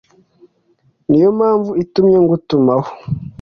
ni 1.09 1.17
yo 1.23 1.29
mpamvu 1.37 1.71
itumye 1.83 2.17
ngutumaho 2.23 2.89